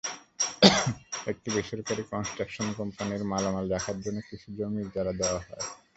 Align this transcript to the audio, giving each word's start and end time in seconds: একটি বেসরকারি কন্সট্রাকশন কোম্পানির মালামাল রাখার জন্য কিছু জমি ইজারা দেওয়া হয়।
একটি 1.31 1.47
বেসরকারি 1.55 2.03
কন্সট্রাকশন 2.11 2.67
কোম্পানির 2.79 3.23
মালামাল 3.31 3.65
রাখার 3.69 3.97
জন্য 4.03 4.17
কিছু 4.29 4.47
জমি 4.57 4.79
ইজারা 4.85 5.13
দেওয়া 5.19 5.39
হয়। 5.39 5.65